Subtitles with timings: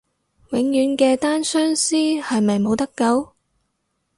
[0.49, 3.35] 永遠嘅單相思係咪冇得救？